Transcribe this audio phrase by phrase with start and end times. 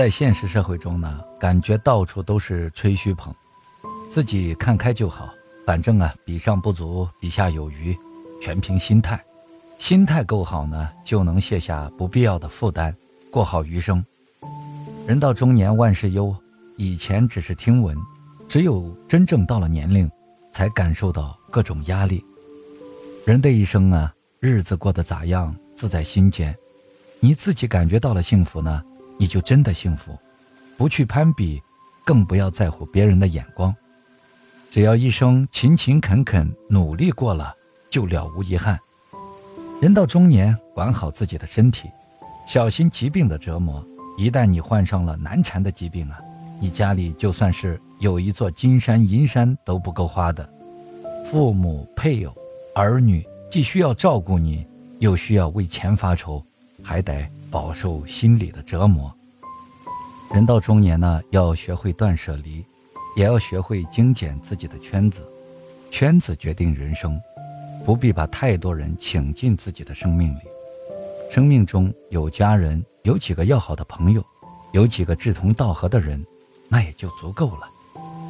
[0.00, 3.34] 在现实社会中呢，感觉到处都是吹嘘捧，
[4.08, 5.28] 自己看开就好，
[5.66, 7.94] 反正啊，比上不足，比下有余，
[8.40, 9.22] 全凭心态。
[9.76, 12.96] 心态够好呢，就能卸下不必要的负担，
[13.30, 14.02] 过好余生。
[15.06, 16.34] 人到中年万事忧，
[16.78, 17.94] 以前只是听闻，
[18.48, 20.10] 只有真正到了年龄，
[20.50, 22.24] 才感受到各种压力。
[23.26, 26.56] 人的一生啊，日子过得咋样，自在心间。
[27.20, 28.82] 你自己感觉到了幸福呢，
[29.20, 30.18] 你就真的幸福，
[30.78, 31.62] 不去攀比，
[32.06, 33.74] 更不要在乎别人的眼光。
[34.70, 37.54] 只要一生勤勤恳恳努力过了，
[37.90, 38.80] 就了无遗憾。
[39.78, 41.90] 人到中年，管好自己的身体，
[42.46, 43.86] 小心疾病的折磨。
[44.16, 46.18] 一旦你患上了难缠的疾病啊，
[46.58, 50.48] 你家里就算是有一座金山银山都不够花的。
[51.26, 52.34] 父母、配偶、
[52.74, 54.66] 儿女既需要照顾你，
[54.98, 56.42] 又需要为钱发愁，
[56.82, 59.14] 还得饱受心理的折磨。
[60.32, 62.64] 人到中年呢，要学会断舍离，
[63.16, 65.20] 也要学会精简自己的圈子。
[65.90, 67.20] 圈子决定人生。
[67.82, 70.40] 不必把太多人请进自己的生命里，
[71.30, 74.22] 生命中有家人，有几个要好的朋友，
[74.72, 76.22] 有几个志同道合的人，
[76.68, 77.66] 那也就足够了。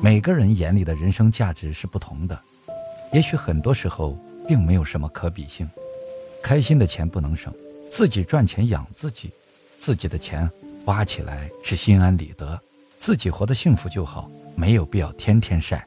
[0.00, 2.40] 每个人眼里的人生价值是不同的，
[3.12, 5.68] 也许很多时候并没有什么可比性。
[6.42, 7.52] 开心的钱不能省，
[7.96, 9.30] 自己赚钱养自己，
[9.78, 10.50] 自己的钱
[10.84, 12.60] 花起来是心安理得，
[12.98, 15.86] 自己活得幸福就好，没有必要天天晒。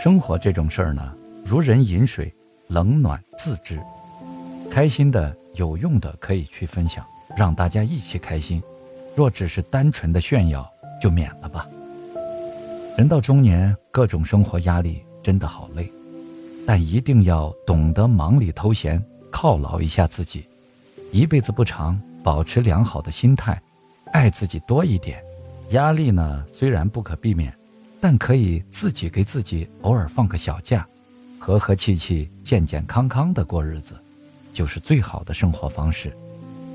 [0.00, 1.12] 生活这种事儿呢？
[1.44, 2.32] 如人饮水，
[2.68, 3.82] 冷暖自知。
[4.70, 7.04] 开心的、有用的可以去分享，
[7.36, 8.62] 让大家一起开心。
[9.16, 10.64] 若只是单纯的炫耀，
[11.02, 11.68] 就免了吧。
[12.96, 15.90] 人到中年，各种生活压力真的好累，
[16.64, 20.46] 但一定要懂得忙里偷闲，犒劳一下自己。
[21.14, 23.62] 一辈子不长，保持良好的心态，
[24.10, 25.22] 爱自己多一点。
[25.70, 27.56] 压力呢，虽然不可避免，
[28.00, 30.84] 但可以自己给自己偶尔放个小假。
[31.38, 33.94] 和和气气、健健康康的过日子，
[34.52, 36.12] 就是最好的生活方式。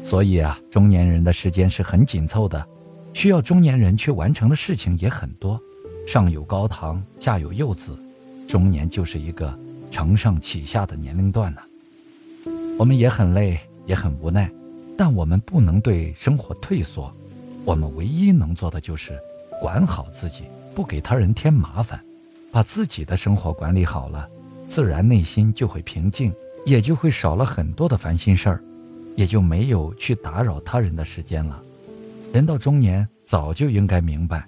[0.05, 2.65] 所以啊，中年人的时间是很紧凑的，
[3.11, 5.59] 需要中年人去完成的事情也很多。
[6.07, 7.93] 上有高堂，下有幼子，
[8.47, 9.53] 中年就是一个
[9.91, 11.61] 承上启下的年龄段呢。
[12.77, 14.47] 我们也很累，也很无奈，
[14.95, 17.11] 但我们不能对生活退缩。
[17.65, 19.19] 我们唯一能做的就是
[19.59, 20.43] 管好自己，
[20.75, 21.99] 不给他人添麻烦，
[22.51, 24.29] 把自己的生活管理好了。
[24.67, 26.31] 自然内心就会平静，
[26.67, 28.63] 也就会少了很多的烦心事儿，
[29.15, 31.59] 也就没有去打扰他人的时间了。
[32.31, 34.45] 人到中年，早就应该明白，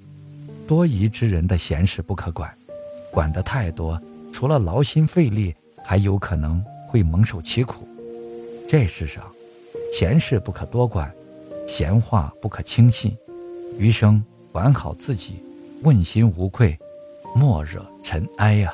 [0.68, 2.48] 多疑之人的闲事不可管，
[3.12, 4.00] 管得太多，
[4.32, 7.88] 除了劳心费力，还有可能会蒙受其苦。
[8.72, 9.22] 这世上，
[9.92, 11.14] 闲事不可多管，
[11.68, 13.14] 闲话不可轻信，
[13.78, 15.44] 余生管好自己，
[15.82, 16.80] 问心无愧，
[17.36, 18.74] 莫惹尘埃呀。